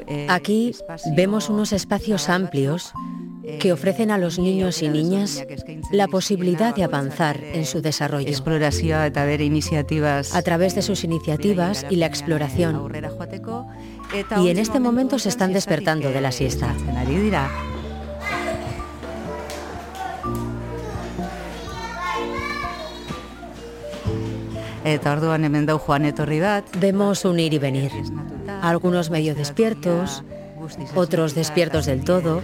Eh, 0.07 0.27
Aquí 0.29 0.75
vemos 1.15 1.49
unos 1.49 1.73
espacios 1.73 2.29
amplios 2.29 2.93
que 3.59 3.69
eh, 3.69 3.73
ofrecen 3.73 4.11
a 4.11 4.17
los 4.17 4.39
niños 4.39 4.81
y 4.81 4.89
niñas 4.89 5.45
la 5.91 6.07
posibilidad 6.07 6.75
de 6.75 6.83
avanzar 6.83 7.43
en 7.43 7.65
su 7.65 7.81
desarrollo. 7.81 8.27
A 10.35 10.41
través 10.41 10.75
de 10.75 10.81
sus 10.81 11.03
iniciativas 11.03 11.85
y 11.89 11.95
la 11.95 12.05
exploración. 12.05 12.91
Y 14.37 14.49
en 14.49 14.57
este 14.57 14.79
momento 14.79 15.19
se 15.19 15.29
están 15.29 15.53
despertando 15.53 16.11
de 16.11 16.21
la 16.21 16.31
siesta. 16.31 16.75
Vemos 26.79 27.25
un 27.25 27.39
ir 27.39 27.53
y 27.53 27.59
venir. 27.59 27.91
Algunos 28.61 29.09
medio 29.09 29.35
despiertos, 29.35 30.23
otros 30.95 31.35
despiertos 31.35 31.85
del 31.85 32.03
todo, 32.03 32.41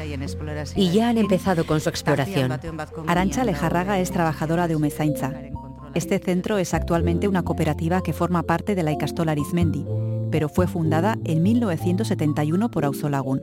y 0.76 0.92
ya 0.92 1.10
han 1.10 1.18
empezado 1.18 1.66
con 1.66 1.80
su 1.80 1.90
exploración. 1.90 2.60
Arancha 3.08 3.44
Lejarraga 3.44 4.00
es 4.00 4.12
trabajadora 4.12 4.68
de 4.68 4.76
Umezainza. 4.76 5.34
Este 5.96 6.20
centro 6.20 6.58
es 6.60 6.74
actualmente 6.74 7.28
una 7.28 7.44
cooperativa 7.44 8.02
que 8.02 8.14
forma 8.14 8.44
parte 8.44 8.76
de 8.76 8.84
la 8.84 8.92
Icastola 8.92 9.32
Arizmendi, 9.32 9.86
pero 10.32 10.48
fue 10.48 10.68
fundada 10.68 11.18
en 11.24 11.42
1971 11.42 12.70
por 12.70 12.86
Auzolagun. 12.86 13.42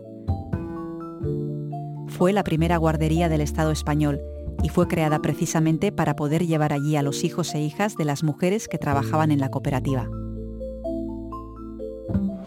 Fue 2.07 2.33
la 2.33 2.45
primera 2.45 2.77
guardería 2.77 3.29
del 3.29 3.41
Estado 3.41 3.73
español 3.73 4.21
y 4.65 4.71
fue 4.71 4.89
creada 4.89 5.21
precisamente 5.21 5.93
para 5.93 6.17
poder 6.17 6.47
llevar 6.47 6.73
allí 6.73 6.97
a 6.97 7.03
los 7.03 7.23
hijos 7.23 7.55
e 7.55 7.61
hijas 7.61 7.97
de 7.97 8.07
las 8.07 8.23
mujeres 8.23 8.67
que 8.67 8.79
trabajaban 8.79 9.31
en 9.31 9.39
la 9.39 9.51
cooperativa. 9.51 10.09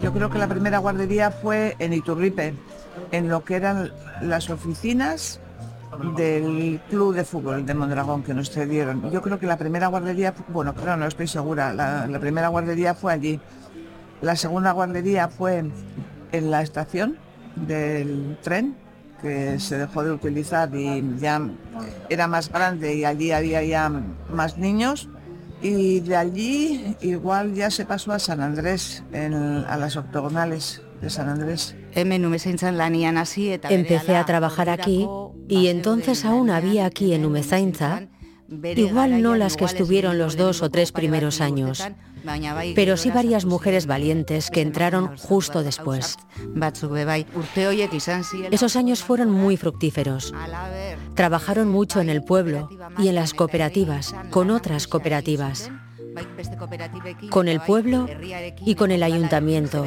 Yo 0.02 0.12
creo 0.12 0.28
que 0.28 0.38
la 0.38 0.48
primera 0.48 0.78
guardería 0.78 1.30
fue 1.30 1.76
en 1.78 1.92
Iturripe, 1.92 2.54
en 3.12 3.28
lo 3.28 3.44
que 3.44 3.54
eran 3.54 3.92
las 4.20 4.50
oficinas 4.50 5.38
del 6.16 6.80
club 6.90 7.14
de 7.14 7.24
fútbol 7.24 7.64
de 7.64 7.74
Mondragón 7.74 8.24
que 8.24 8.34
nos 8.34 8.50
cedieron. 8.50 9.12
Yo 9.12 9.22
creo 9.22 9.38
que 9.38 9.46
la 9.46 9.56
primera 9.56 9.86
guardería, 9.86 10.34
bueno, 10.48 10.74
claro, 10.74 10.96
no 10.96 11.06
estoy 11.06 11.28
segura, 11.28 11.72
la, 11.72 12.08
la 12.08 12.18
primera 12.18 12.48
guardería 12.48 12.94
fue 12.94 13.12
allí. 13.12 13.40
La 14.22 14.34
segunda 14.34 14.72
guardería 14.72 15.28
fue 15.28 15.70
en 16.32 16.50
la 16.50 16.62
estación 16.62 17.16
del 17.54 18.36
tren 18.42 18.74
que 19.20 19.58
se 19.58 19.78
dejó 19.78 20.04
de 20.04 20.12
utilizar 20.12 20.74
y 20.74 21.02
ya 21.18 21.40
era 22.08 22.26
más 22.26 22.50
grande 22.50 22.94
y 22.94 23.04
allí 23.04 23.32
había 23.32 23.62
ya 23.62 23.90
más 24.32 24.58
niños. 24.58 25.08
Y 25.60 26.00
de 26.00 26.16
allí 26.16 26.96
igual 27.00 27.54
ya 27.54 27.70
se 27.70 27.84
pasó 27.84 28.12
a 28.12 28.18
San 28.20 28.40
Andrés, 28.40 29.02
a 29.12 29.76
las 29.76 29.96
octogonales 29.96 30.82
de 31.02 31.10
San 31.10 31.28
Andrés. 31.28 31.74
Empecé 33.68 34.16
a 34.16 34.24
trabajar 34.24 34.70
aquí 34.70 35.08
y 35.48 35.66
entonces 35.68 36.24
aún 36.24 36.50
había 36.50 36.86
aquí 36.86 37.12
en 37.12 37.24
Umezainza, 37.24 38.02
igual 38.76 39.22
no 39.22 39.34
las 39.36 39.56
que 39.56 39.64
estuvieron 39.64 40.18
los 40.18 40.36
dos 40.36 40.62
o 40.62 40.70
tres 40.70 40.92
primeros 40.92 41.40
años, 41.40 41.82
pero 42.74 42.96
sí 42.96 43.10
varias 43.10 43.44
mujeres 43.44 43.86
valientes 43.86 44.50
que 44.50 44.62
entraron 44.62 45.16
justo 45.16 45.62
después. 45.62 46.16
Esos 48.50 48.76
años 48.76 49.02
fueron 49.02 49.30
muy 49.30 49.56
fructíferos. 49.56 50.32
Trabajaron 51.14 51.68
mucho 51.68 52.00
en 52.00 52.08
el 52.10 52.22
pueblo 52.22 52.68
y 52.98 53.08
en 53.08 53.14
las 53.14 53.34
cooperativas, 53.34 54.14
con 54.30 54.50
otras 54.50 54.86
cooperativas 54.86 55.70
con 57.30 57.48
el 57.48 57.60
pueblo 57.60 58.08
y 58.64 58.74
con 58.74 58.90
el 58.90 59.02
ayuntamiento, 59.02 59.86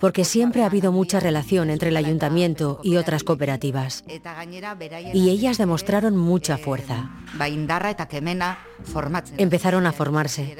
porque 0.00 0.24
siempre 0.24 0.62
ha 0.62 0.66
habido 0.66 0.92
mucha 0.92 1.20
relación 1.20 1.70
entre 1.70 1.90
el 1.90 1.96
ayuntamiento 1.96 2.80
y 2.82 2.96
otras 2.96 3.24
cooperativas. 3.24 4.04
Y 5.12 5.30
ellas 5.30 5.58
demostraron 5.58 6.16
mucha 6.16 6.58
fuerza. 6.58 7.10
Empezaron 9.38 9.86
a 9.86 9.92
formarse. 9.92 10.56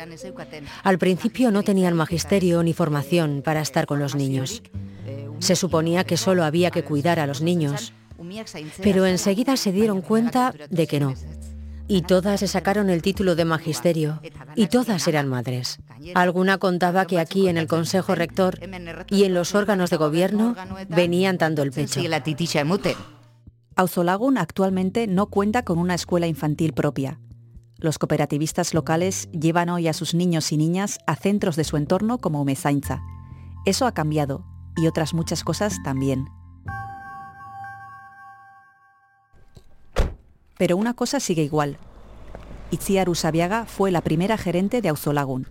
Al 0.83 0.99
principio 0.99 1.51
no 1.51 1.63
tenían 1.63 1.95
magisterio 1.95 2.63
ni 2.63 2.73
formación 2.73 3.43
para 3.45 3.61
estar 3.61 3.87
con 3.87 3.99
los 3.99 4.15
niños. 4.15 4.63
Se 5.39 5.57
suponía 5.57 6.05
que 6.05 6.17
solo 6.17 6.45
había 6.45 6.71
que 6.71 6.85
cuidar 6.85 7.21
a 7.21 7.27
los 7.27 7.43
niños, 7.43 7.93
pero 8.83 9.07
enseguida 9.07 9.57
se 9.57 9.73
dieron 9.73 10.01
cuenta 10.01 10.55
de 10.71 10.87
que 10.87 11.01
no 11.01 11.15
y 11.89 12.03
todas 12.03 12.41
se 12.41 12.49
sacaron 12.49 12.91
el 12.91 13.03
título 13.03 13.35
de 13.35 13.45
magisterio 13.45 14.21
y 14.55 14.67
todas 14.69 15.07
eran 15.09 15.29
madres. 15.29 15.79
Alguna 16.15 16.59
contaba 16.59 17.07
que 17.07 17.19
aquí 17.19 17.49
en 17.49 17.57
el 17.57 17.67
Consejo 17.67 18.15
Rector 18.15 18.59
y 19.11 19.25
en 19.25 19.35
los 19.35 19.55
órganos 19.55 19.91
de 19.91 19.97
gobierno 19.97 20.55
venían 20.89 21.39
dando 21.39 21.63
el 21.63 21.73
pecho. 21.73 22.01
Auzolagun 23.77 24.39
actualmente 24.39 25.07
no 25.07 25.27
cuenta 25.27 25.65
con 25.65 25.79
una 25.79 25.95
escuela 25.95 26.27
infantil 26.27 26.73
propia. 26.73 27.21
Los 27.79 27.99
cooperativistas 27.99 28.73
locales 28.73 29.29
llevan 29.33 29.69
hoy 29.69 29.89
a 29.89 29.93
sus 29.93 30.15
niños 30.15 30.53
y 30.53 30.57
niñas 30.57 30.99
a 31.07 31.17
centros 31.17 31.57
de 31.57 31.65
su 31.65 31.77
entorno 31.77 32.19
como 32.19 32.41
Umezainza. 32.41 33.03
Eso 33.67 33.87
ha 33.87 33.93
cambiado 33.93 34.45
y 34.77 34.87
otras 34.87 35.13
muchas 35.13 35.43
cosas 35.43 35.83
también. 35.83 36.27
Pero 40.57 40.77
una 40.77 40.95
cosa 40.95 41.21
sigue 41.21 41.43
igual. 41.43 41.79
Itziar 42.71 43.09
Usabiaga 43.09 43.67
fue 43.67 43.91
la 43.91 44.01
primera 44.01 44.37
gerente 44.37 44.81
de 44.81 44.89
Auzolagun 44.89 45.49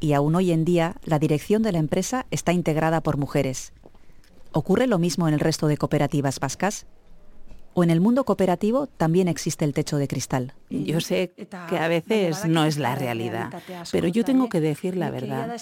y 0.00 0.14
aún 0.14 0.34
hoy 0.34 0.50
en 0.52 0.64
día 0.64 0.96
la 1.04 1.18
dirección 1.18 1.62
de 1.62 1.72
la 1.72 1.78
empresa 1.78 2.26
está 2.30 2.52
integrada 2.52 3.02
por 3.02 3.16
mujeres. 3.16 3.72
¿Ocurre 4.52 4.86
lo 4.86 4.98
mismo 4.98 5.28
en 5.28 5.34
el 5.34 5.40
resto 5.40 5.68
de 5.68 5.76
cooperativas 5.76 6.40
vascas? 6.40 6.86
¿O 7.74 7.82
en 7.84 7.90
el 7.90 8.00
mundo 8.00 8.24
cooperativo 8.24 8.86
también 8.86 9.28
existe 9.28 9.64
el 9.64 9.72
techo 9.72 9.96
de 9.96 10.08
cristal? 10.08 10.54
Yo 10.70 11.00
sé 11.00 11.32
que 11.68 11.78
a 11.78 11.88
veces 11.88 12.46
no 12.46 12.64
es 12.64 12.78
la 12.78 12.94
realidad, 12.94 13.50
pero 13.90 14.08
yo 14.08 14.24
tengo 14.24 14.48
que 14.48 14.60
decir 14.60 14.96
la 14.96 15.10
verdad. 15.10 15.54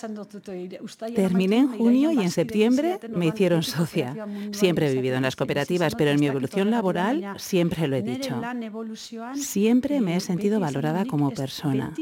Terminé 1.14 1.58
en 1.58 1.68
junio 1.68 2.12
y 2.12 2.20
en 2.20 2.30
septiembre 2.30 3.00
me 3.08 3.26
hicieron 3.26 3.62
socia. 3.62 4.14
Siempre 4.52 4.88
he 4.88 4.94
vivido 4.94 5.16
en 5.16 5.22
las 5.22 5.36
cooperativas, 5.36 5.94
pero 5.94 6.10
en 6.10 6.20
mi 6.20 6.26
evolución 6.26 6.70
laboral 6.70 7.34
siempre 7.38 7.88
lo 7.88 7.96
he 7.96 8.02
dicho. 8.02 8.40
Siempre 9.34 10.00
me 10.00 10.16
he 10.16 10.20
sentido 10.20 10.60
valorada 10.60 11.04
como 11.04 11.30
persona. 11.30 11.92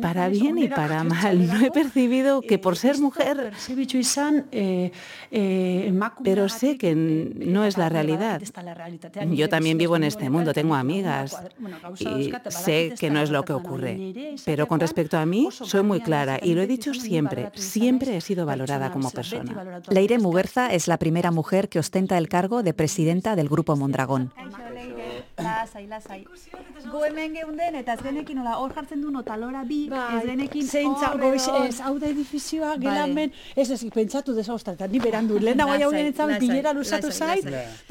Para 0.00 0.28
bien 0.28 0.58
y 0.58 0.68
para 0.68 1.04
mal. 1.04 1.46
No 1.52 1.60
he 1.60 1.70
percibido 1.70 2.40
que 2.40 2.58
por 2.58 2.76
ser 2.76 2.98
mujer... 2.98 3.52
Pero 6.24 6.48
sé 6.48 6.78
que 6.78 6.94
no 7.12 7.64
es 7.64 7.76
la 7.78 7.88
realidad. 7.88 8.40
Yo 9.30 9.48
también 9.48 9.78
vivo 9.78 9.96
en 9.96 10.04
este 10.04 10.30
mundo, 10.30 10.52
tengo 10.52 10.74
amigas 10.74 11.36
y 11.98 12.32
sé 12.48 12.94
que 12.98 13.10
no 13.10 13.20
es 13.20 13.30
lo 13.30 13.44
que 13.44 13.52
ocurre. 13.52 14.36
Pero 14.44 14.66
con 14.66 14.80
respecto 14.80 15.18
a 15.18 15.26
mí, 15.26 15.48
soy 15.50 15.82
muy 15.82 16.00
clara 16.00 16.38
y 16.42 16.54
lo 16.54 16.62
he 16.62 16.66
dicho 16.66 16.94
siempre, 16.94 17.50
siempre 17.54 18.16
he 18.16 18.20
sido 18.20 18.46
valorada 18.46 18.90
como 18.90 19.10
persona. 19.10 19.82
Leire 19.88 20.18
Muguerza 20.18 20.72
es 20.72 20.88
la 20.88 20.98
primera 20.98 21.30
mujer 21.30 21.68
que 21.68 21.78
ostenta 21.78 22.18
el 22.18 22.28
cargo 22.28 22.62
de 22.62 22.74
presidenta 22.74 23.36
del 23.36 23.48
Grupo 23.48 23.76
Mondragón. 23.76 24.32
Lasai, 25.38 25.86
lasai. 25.86 26.24
Go 26.90 27.04
hemen 27.04 27.34
geunden, 27.34 27.76
eta 27.80 27.94
ez 27.94 28.02
genekin, 28.04 28.38
hola, 28.42 28.56
hor 28.60 28.74
jartzen 28.74 29.02
du 29.02 29.10
notalora 29.10 29.64
bi, 29.68 29.88
bai, 29.90 30.18
ez 30.18 30.24
genekin 30.28 30.66
Zeintza, 30.68 31.12
goiz, 31.20 31.46
ez, 31.62 31.80
hau 31.80 31.98
da 31.98 32.08
edifizioa, 32.10 32.74
vale. 32.76 32.82
gelan 32.86 33.32
ez 33.56 33.70
ez, 33.70 33.80
pentsatu 33.94 34.34
desaustra, 34.34 34.74
eta 34.78 34.88
ni 34.88 35.00
berandu, 35.00 35.38
lehen 35.38 35.58
dago 35.58 35.78
jau 35.80 35.92
nintzen, 35.92 36.36
bilera 36.42 36.72
lusatu 36.72 37.12
zait. 37.12 37.46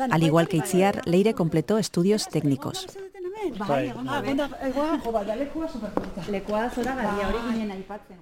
Al 0.10 0.24
igual 0.24 0.48
que 0.48 0.58
Itziar, 0.58 1.02
Leire 1.06 1.34
completó 1.34 1.78
estudios 1.78 2.28
técnicos. 2.28 2.88
Bai, 3.58 3.90
hori 7.26 7.40
ginen 7.52 7.72
aipatzen. 7.72 8.18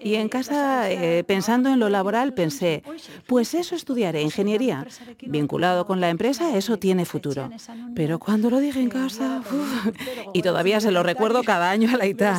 Y 0.00 0.14
en 0.14 0.28
casa, 0.28 0.90
eh, 0.90 1.24
pensando 1.24 1.70
en 1.70 1.80
lo 1.80 1.88
laboral, 1.88 2.34
pensé, 2.34 2.82
pues 3.26 3.54
eso 3.54 3.74
estudiaré, 3.74 4.22
ingeniería. 4.22 4.86
Vinculado 5.22 5.86
con 5.86 6.00
la 6.00 6.10
empresa, 6.10 6.56
eso 6.56 6.78
tiene 6.78 7.04
futuro. 7.04 7.50
Pero 7.94 8.18
cuando 8.18 8.50
lo 8.50 8.60
dije 8.60 8.80
en 8.80 8.90
casa, 8.90 9.42
y 10.32 10.42
todavía 10.42 10.80
se 10.80 10.90
lo 10.92 11.02
recuerdo 11.02 11.42
cada 11.42 11.70
año 11.70 11.90
a 11.92 11.96
la 11.96 12.06
ITA. 12.06 12.38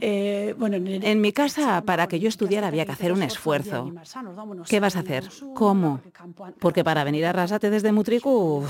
En 0.00 1.20
mi 1.20 1.32
casa, 1.32 1.82
para 1.82 2.08
que 2.08 2.20
yo 2.20 2.28
estudiara 2.28 2.66
había 2.66 2.84
que 2.84 2.92
hacer 2.92 3.12
un 3.12 3.22
esfuerzo. 3.22 3.92
¿Qué 4.68 4.80
vas 4.80 4.96
a 4.96 5.00
hacer? 5.00 5.28
¿Cómo? 5.54 6.00
Porque 6.58 6.84
para 6.84 7.04
venir 7.04 7.26
a 7.26 7.32
Rasate 7.32 7.70
desde 7.70 7.92
Mutriku, 7.92 8.64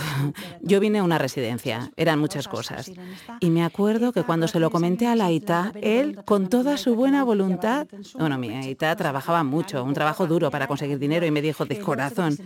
yo 0.60 0.80
vine 0.80 0.98
a 0.98 1.02
una 1.02 1.18
residencia. 1.18 1.90
Eran 1.96 2.18
muchas 2.18 2.37
cosas. 2.46 2.92
Y 3.40 3.50
me 3.50 3.64
acuerdo 3.64 4.12
que 4.12 4.22
cuando 4.22 4.46
se 4.46 4.60
lo 4.60 4.70
comenté 4.70 5.06
a 5.06 5.16
la 5.16 5.32
ITA, 5.32 5.72
él, 5.80 6.20
con 6.24 6.48
toda 6.48 6.76
su 6.76 6.94
buena 6.94 7.24
voluntad, 7.24 7.88
bueno, 8.18 8.38
mi 8.38 8.50
Aita 8.50 8.94
trabajaba 8.94 9.42
mucho, 9.42 9.82
un 9.82 9.94
trabajo 9.94 10.26
duro 10.26 10.50
para 10.50 10.66
conseguir 10.66 10.98
dinero 10.98 11.26
y 11.26 11.30
me 11.30 11.42
dijo 11.42 11.64
de 11.64 11.80
corazón, 11.80 12.38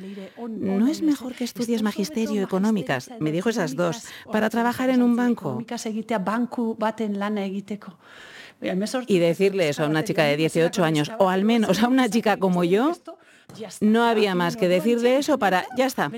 ¿no 0.49 0.87
es 0.87 1.03
mejor 1.03 1.35
que 1.35 1.45
estudies 1.45 1.83
magisterio 1.83 2.43
económicas? 2.43 3.11
Me 3.21 3.33
dijo 3.33 3.49
esas 3.49 3.77
dos, 3.77 4.05
para 4.31 4.49
trabajar 4.49 4.89
en 4.91 5.03
un 5.03 5.17
banco. 5.17 5.63
Y 9.09 9.19
decirle 9.19 9.69
eso 9.69 9.83
a 9.83 9.89
una 9.89 10.05
chica 10.05 10.23
de 10.23 10.37
18 10.37 10.85
años, 10.85 11.11
o 11.19 11.29
al 11.29 11.45
menos 11.45 11.83
a 11.83 11.89
una 11.89 12.09
chica 12.09 12.37
como 12.37 12.63
yo, 12.63 12.93
no 13.81 14.05
había 14.05 14.35
más 14.35 14.57
que 14.57 14.69
decir 14.69 15.01
de 15.01 15.19
eso 15.19 15.39
para... 15.39 15.67
Ya 15.77 15.87
está. 15.87 16.11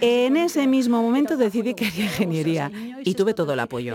En 0.00 0.36
ese 0.36 0.66
mismo 0.66 1.02
momento 1.02 1.36
decidí 1.36 1.74
que 1.74 1.86
haría 1.86 2.04
ingeniería 2.04 2.70
y 3.04 3.14
tuve 3.14 3.34
todo 3.34 3.52
el 3.52 3.60
apoyo. 3.60 3.94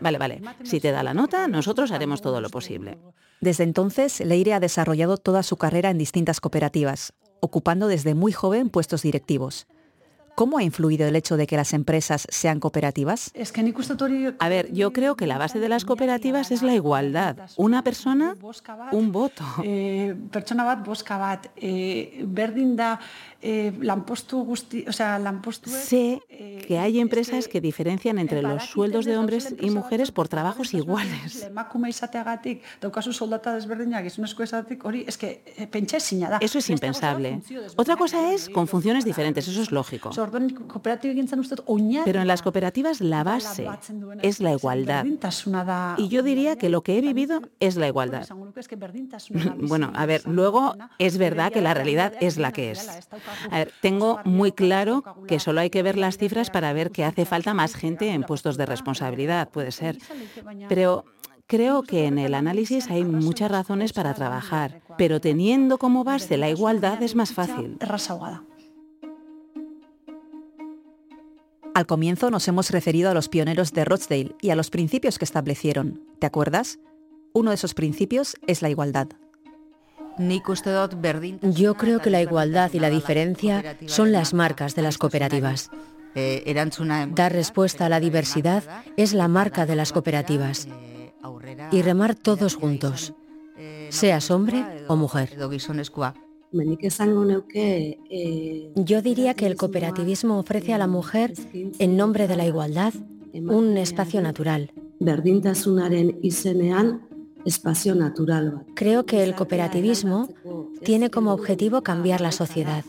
Vale, 0.00 0.18
vale. 0.18 0.42
Si 0.62 0.80
te 0.80 0.90
da 0.90 1.02
la 1.02 1.14
nota, 1.14 1.48
nosotros 1.48 1.90
haremos 1.90 2.20
todo 2.20 2.40
lo 2.40 2.50
posible. 2.50 2.98
Desde 3.40 3.64
entonces, 3.64 4.20
Leire 4.20 4.54
ha 4.54 4.60
desarrollado 4.60 5.16
toda 5.16 5.42
su 5.42 5.56
carrera 5.56 5.90
en 5.90 5.98
distintas 5.98 6.40
cooperativas, 6.40 7.12
ocupando 7.40 7.88
desde 7.88 8.14
muy 8.14 8.32
joven 8.32 8.70
puestos 8.70 9.02
directivos. 9.02 9.66
¿Cómo 10.34 10.58
ha 10.58 10.64
influido 10.64 11.06
el 11.06 11.14
hecho 11.14 11.36
de 11.36 11.46
que 11.46 11.56
las 11.56 11.72
empresas 11.72 12.26
sean 12.28 12.58
cooperativas? 12.58 13.30
A 14.40 14.48
ver, 14.48 14.72
yo 14.72 14.92
creo 14.92 15.14
que 15.14 15.26
la 15.26 15.38
base 15.38 15.60
de 15.60 15.68
las 15.68 15.84
cooperativas 15.84 16.50
es 16.50 16.62
la 16.62 16.74
igualdad. 16.74 17.36
Una 17.56 17.84
persona, 17.84 18.34
un 18.90 19.12
voto. 19.12 19.44
Eh, 19.62 20.16
persona 20.32 20.64
bat, 20.64 20.84
bat. 20.84 21.46
Eh, 23.46 23.72
eh, 23.78 24.84
o 24.88 24.92
sea, 24.92 25.20
sé 25.66 26.20
que 26.66 26.78
hay 26.78 26.98
empresas 26.98 27.46
que 27.46 27.60
diferencian 27.60 28.18
entre 28.18 28.40
los 28.40 28.64
sueldos 28.64 29.04
de 29.04 29.18
hombres 29.18 29.54
y 29.60 29.68
mujeres 29.68 30.10
por 30.10 30.28
trabajos 30.28 30.72
iguales. 30.72 31.46
Eso 36.40 36.58
es 36.58 36.70
impensable. 36.70 37.42
Otra 37.76 37.96
cosa 37.96 38.32
es 38.32 38.48
con 38.48 38.66
funciones 38.66 39.04
diferentes, 39.04 39.46
eso 39.46 39.60
es 39.60 39.70
lógico. 39.70 40.10
Pero 42.04 42.20
en 42.22 42.26
las 42.26 42.40
cooperativas 42.40 43.02
la 43.02 43.24
base 43.24 43.68
es 44.22 44.40
la 44.40 44.52
igualdad. 44.52 45.04
Y 45.98 46.08
yo 46.08 46.22
diría 46.22 46.56
que 46.56 46.70
lo 46.70 46.82
que 46.82 46.96
he 46.96 47.02
vivido 47.02 47.42
es 47.60 47.76
la 47.76 47.88
igualdad. 47.88 48.26
Bueno, 49.74 49.92
a 49.94 50.06
ver, 50.06 50.26
luego 50.26 50.74
es 50.98 51.18
verdad 51.18 51.52
que 51.52 51.60
la 51.60 51.74
realidad 51.74 52.14
es 52.20 52.38
la 52.38 52.52
que 52.52 52.70
es. 52.70 52.88
Tengo 53.80 54.20
muy 54.24 54.52
claro 54.52 55.02
que 55.26 55.40
solo 55.40 55.60
hay 55.60 55.70
que 55.70 55.82
ver 55.82 55.96
las 55.96 56.18
cifras 56.18 56.50
para 56.50 56.72
ver 56.72 56.90
que 56.90 57.04
hace 57.04 57.24
falta 57.24 57.54
más 57.54 57.74
gente 57.74 58.10
en 58.10 58.22
puestos 58.22 58.56
de 58.56 58.66
responsabilidad, 58.66 59.48
puede 59.50 59.72
ser. 59.72 59.98
Pero 60.68 61.04
creo 61.46 61.82
que 61.82 62.06
en 62.06 62.18
el 62.18 62.34
análisis 62.34 62.90
hay 62.90 63.04
muchas 63.04 63.50
razones 63.50 63.92
para 63.92 64.14
trabajar, 64.14 64.82
pero 64.98 65.20
teniendo 65.20 65.78
como 65.78 66.04
base 66.04 66.36
la 66.36 66.50
igualdad 66.50 67.02
es 67.02 67.14
más 67.14 67.32
fácil. 67.32 67.78
Al 71.74 71.86
comienzo 71.86 72.30
nos 72.30 72.46
hemos 72.46 72.70
referido 72.70 73.10
a 73.10 73.14
los 73.14 73.28
pioneros 73.28 73.72
de 73.72 73.84
Rochdale 73.84 74.36
y 74.40 74.50
a 74.50 74.54
los 74.54 74.70
principios 74.70 75.18
que 75.18 75.24
establecieron. 75.24 76.04
¿Te 76.20 76.26
acuerdas? 76.26 76.78
Uno 77.32 77.50
de 77.50 77.56
esos 77.56 77.74
principios 77.74 78.36
es 78.46 78.62
la 78.62 78.70
igualdad. 78.70 79.08
Yo 81.42 81.74
creo 81.74 82.00
que 82.00 82.10
la 82.10 82.22
igualdad 82.22 82.70
y 82.72 82.78
la 82.80 82.90
diferencia 82.90 83.76
son 83.86 84.12
las 84.12 84.34
marcas 84.34 84.74
de 84.74 84.82
las 84.82 84.98
cooperativas. 84.98 85.70
Dar 87.14 87.32
respuesta 87.32 87.86
a 87.86 87.88
la 87.88 88.00
diversidad 88.00 88.62
es 88.96 89.14
la 89.14 89.28
marca 89.28 89.66
de 89.66 89.76
las 89.76 89.92
cooperativas. 89.92 90.68
Y 91.72 91.82
remar 91.82 92.14
todos 92.14 92.54
juntos, 92.54 93.14
seas 93.88 94.30
hombre 94.30 94.64
o 94.88 94.96
mujer. 94.96 95.30
Eh, 98.10 98.72
Yo 98.76 99.02
diría 99.02 99.34
que 99.34 99.46
el 99.46 99.56
cooperativismo 99.56 100.38
ofrece 100.38 100.72
a 100.72 100.78
la 100.78 100.86
mujer, 100.86 101.32
en 101.52 101.96
nombre 101.96 102.28
de 102.28 102.36
la 102.36 102.46
igualdad, 102.46 102.94
un 103.32 103.76
espacio 103.76 104.20
natural. 104.22 104.70
Espacio 107.44 107.94
natural. 107.94 108.64
Creo 108.74 109.06
que 109.06 109.22
el 109.22 109.34
cooperativismo 109.34 110.28
tiene 110.82 111.10
como 111.10 111.32
objetivo 111.32 111.82
cambiar 111.82 112.20
la 112.20 112.32
sociedad. 112.32 112.84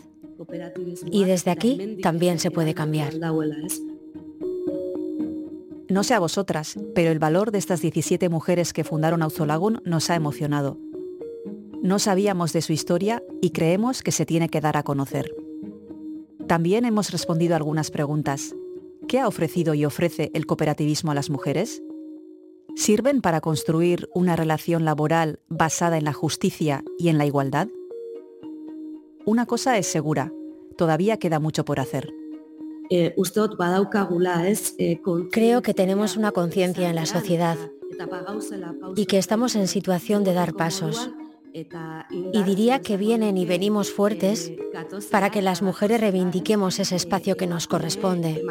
Y 1.10 1.24
desde 1.24 1.50
aquí 1.50 1.98
también 2.02 2.38
se 2.38 2.50
puede 2.50 2.74
cambiar. 2.74 3.14
No 5.88 6.02
sé 6.02 6.14
a 6.14 6.18
vosotras, 6.18 6.78
pero 6.94 7.10
el 7.10 7.18
valor 7.18 7.52
de 7.52 7.58
estas 7.58 7.80
17 7.80 8.28
mujeres 8.28 8.72
que 8.72 8.84
fundaron 8.84 9.22
Auzolagun 9.22 9.80
nos 9.84 10.10
ha 10.10 10.16
emocionado. 10.16 10.78
No 11.82 11.98
sabíamos 11.98 12.52
de 12.52 12.62
su 12.62 12.72
historia 12.72 13.22
y 13.40 13.50
creemos 13.50 14.02
que 14.02 14.12
se 14.12 14.26
tiene 14.26 14.48
que 14.48 14.60
dar 14.60 14.76
a 14.76 14.82
conocer. 14.82 15.32
También 16.48 16.84
hemos 16.84 17.10
respondido 17.12 17.54
a 17.54 17.58
algunas 17.58 17.90
preguntas. 17.90 18.54
¿Qué 19.08 19.20
ha 19.20 19.28
ofrecido 19.28 19.74
y 19.74 19.84
ofrece 19.84 20.30
el 20.34 20.46
cooperativismo 20.46 21.12
a 21.12 21.14
las 21.14 21.30
mujeres? 21.30 21.82
¿Sirven 22.76 23.20
para 23.20 23.40
construir 23.40 24.08
una 24.14 24.36
relación 24.36 24.84
laboral 24.84 25.40
basada 25.48 25.98
en 25.98 26.04
la 26.04 26.12
justicia 26.12 26.84
y 26.98 27.08
en 27.08 27.18
la 27.18 27.26
igualdad? 27.26 27.68
una 29.26 29.44
cosa 29.44 29.76
es 29.76 29.86
segura, 29.86 30.32
todavía 30.76 31.18
queda 31.18 31.40
mucho 31.40 31.64
por 31.64 31.80
hacer. 31.80 32.14
Eh, 32.88 33.14
eh, 34.78 35.00
Creo 35.32 35.62
que 35.62 35.74
tenemos 35.74 36.16
una 36.16 36.30
conciencia 36.30 36.88
en 36.88 36.94
la 36.94 37.06
sociedad 37.06 37.58
y 38.94 39.06
que 39.06 39.18
estamos 39.18 39.56
en 39.56 39.66
situación 39.66 40.22
de 40.22 40.32
dar 40.32 40.54
pasos. 40.54 41.10
Y 42.32 42.42
diría 42.42 42.80
que 42.80 42.96
vienen 42.96 43.38
y 43.38 43.46
venimos 43.46 43.90
fuertes 43.90 44.52
para 45.10 45.30
que 45.30 45.42
las 45.42 45.62
mujeres 45.62 46.00
reivindiquemos 46.00 46.78
ese 46.78 46.94
espacio 46.96 47.36
que 47.36 47.46
nos 47.46 47.66
corresponde. 47.66 48.44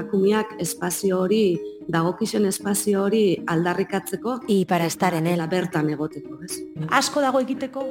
Y 4.48 4.65
para 4.65 4.86
estar 4.86 5.13
en 5.13 5.28
él. 5.28 5.41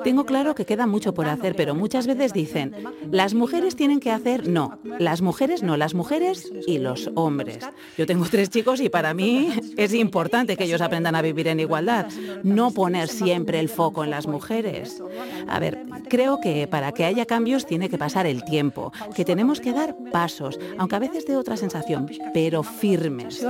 Tengo 0.02 0.26
claro 0.26 0.54
que 0.54 0.64
queda 0.64 0.86
mucho 0.86 1.14
por 1.14 1.26
hacer, 1.28 1.54
pero 1.56 1.74
muchas 1.74 2.06
veces 2.06 2.32
dicen, 2.32 2.74
las 3.10 3.34
mujeres 3.34 3.76
tienen 3.76 4.00
que 4.00 4.10
hacer, 4.10 4.48
no, 4.48 4.78
las 4.98 5.22
mujeres 5.22 5.62
no, 5.62 5.76
las 5.76 5.94
mujeres 5.94 6.50
y 6.66 6.78
los 6.78 7.10
hombres. 7.14 7.58
Yo 7.96 8.06
tengo 8.06 8.26
tres 8.30 8.50
chicos 8.50 8.80
y 8.80 8.88
para 8.88 9.14
mí 9.14 9.50
es 9.76 9.94
importante 9.94 10.56
que 10.56 10.64
ellos 10.64 10.80
aprendan 10.80 11.14
a 11.14 11.22
vivir 11.22 11.48
en 11.48 11.60
igualdad, 11.60 12.06
no 12.42 12.70
poner 12.70 13.08
siempre 13.08 13.60
el 13.60 13.68
foco 13.68 14.04
en 14.04 14.10
las 14.10 14.26
mujeres. 14.26 15.02
A 15.48 15.58
ver, 15.58 15.84
creo 16.08 16.40
que 16.40 16.66
para 16.66 16.92
que 16.92 17.04
haya 17.04 17.26
cambios 17.26 17.66
tiene 17.66 17.88
que 17.88 17.98
pasar 17.98 18.26
el 18.26 18.44
tiempo, 18.44 18.92
que 19.14 19.24
tenemos 19.24 19.60
que 19.60 19.72
dar 19.72 19.96
pasos, 20.12 20.58
aunque 20.78 20.96
a 20.96 21.00
veces 21.00 21.26
de 21.26 21.36
otra 21.36 21.56
sensación, 21.56 22.10
pero 22.32 22.62
firmes. 22.62 23.44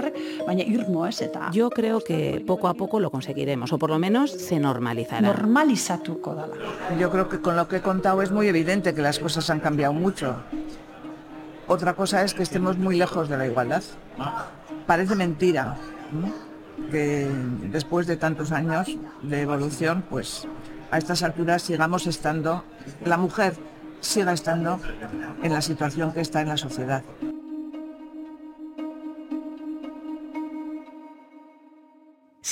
Yo 1.53 1.71
creo 1.71 2.01
que 2.01 2.43
poco 2.47 2.69
a 2.69 2.75
poco 2.75 3.01
lo 3.01 3.11
conseguiremos, 3.11 3.73
o 3.73 3.79
por 3.79 3.91
lo 3.91 3.99
menos 3.99 4.31
se 4.31 4.59
normalizará. 4.59 5.29
Yo 6.99 7.11
creo 7.11 7.29
que 7.29 7.41
con 7.41 7.57
lo 7.57 7.69
que 7.69 7.77
he 7.77 7.81
contado 7.81 8.23
es 8.23 8.31
muy 8.31 8.49
evidente 8.49 8.95
que 8.95 9.03
las 9.03 9.19
cosas 9.19 9.49
han 9.51 9.61
cambiado 9.61 9.93
mucho. 9.93 10.37
Otra 11.67 11.95
cosa 11.95 12.23
es 12.23 12.35
que 12.35 12.43
estemos 12.43 12.77
muy 12.77 12.97
lejos 12.97 13.29
de 13.29 13.39
la 13.39 13.47
igualdad. 13.47 13.83
Parece 14.87 15.15
mentira 15.15 15.77
que 16.91 17.27
después 17.71 18.07
de 18.07 18.17
tantos 18.17 18.53
años 18.53 18.89
de 19.23 19.41
evolución, 19.41 20.05
pues 20.11 20.47
a 20.91 20.99
estas 20.99 21.23
alturas 21.23 21.63
sigamos 21.63 22.07
estando, 22.07 22.65
la 23.05 23.17
mujer 23.17 23.55
siga 24.01 24.33
estando 24.33 24.79
en 25.43 25.53
la 25.53 25.63
situación 25.63 26.13
que 26.13 26.21
está 26.21 26.43
en 26.43 26.49
la 26.49 26.57
sociedad. 26.57 27.03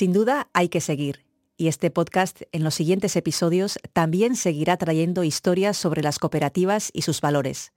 Sin 0.03 0.13
duda 0.13 0.49
hay 0.53 0.69
que 0.69 0.81
seguir. 0.81 1.25
Y 1.57 1.69
este 1.69 1.89
podcast 1.93 2.43
en 2.51 2.65
los 2.65 2.75
siguientes 2.75 3.15
episodios 3.15 3.79
también 3.93 4.35
seguirá 4.35 4.77
trayendo 4.77 5.23
historias 5.23 5.77
sobre 5.77 6.03
las 6.03 6.19
cooperativas 6.19 6.91
y 6.93 7.03
sus 7.03 7.21
valores. 7.21 7.73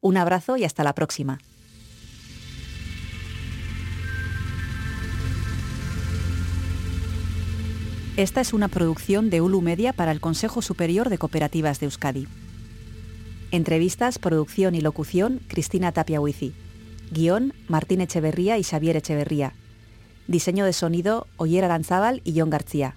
Un 0.00 0.16
abrazo 0.16 0.56
y 0.56 0.64
hasta 0.64 0.82
la 0.82 0.96
próxima. 0.96 1.38
Esta 8.16 8.40
es 8.40 8.52
una 8.52 8.66
producción 8.66 9.30
de 9.30 9.40
Ulu 9.40 9.60
Media 9.60 9.92
para 9.92 10.10
el 10.10 10.20
Consejo 10.20 10.62
Superior 10.62 11.08
de 11.08 11.18
Cooperativas 11.18 11.78
de 11.78 11.86
Euskadi. 11.86 12.26
Entrevistas, 13.52 14.18
producción 14.18 14.74
y 14.74 14.80
locución, 14.80 15.40
Cristina 15.46 15.92
Tapia 15.92 16.20
Huici. 16.20 16.52
Guión, 17.12 17.54
Martín 17.68 18.00
Echeverría 18.00 18.58
y 18.58 18.64
Xavier 18.64 18.96
Echeverría. 18.96 19.54
Diseño 20.30 20.64
de 20.64 20.72
sonido, 20.72 21.26
Oyer 21.38 21.64
Aranzábal 21.64 22.20
y 22.22 22.38
John 22.38 22.50
García. 22.50 22.94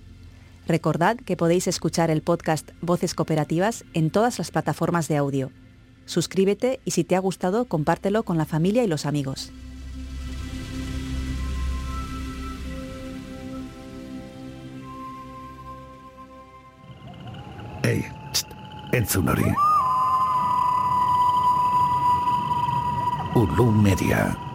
Recordad 0.68 1.18
que 1.18 1.36
podéis 1.36 1.66
escuchar 1.66 2.12
el 2.12 2.22
podcast 2.22 2.70
Voces 2.80 3.16
Cooperativas 3.16 3.86
en 3.96 4.12
todas 4.12 4.38
las 4.38 4.52
plataformas 4.52 5.08
de 5.08 5.18
audio. 5.18 5.50
Suscríbete 6.06 6.80
y 6.86 6.92
si 6.92 7.04
te 7.04 7.16
ha 7.16 7.20
gustado, 7.20 7.66
compártelo 7.66 8.22
con 8.22 8.38
la 8.38 8.46
familia 8.46 8.84
y 8.84 8.88
los 8.88 9.08
amigos. 9.08 9.52
Ulu 23.34 23.72
Media. 23.72 24.53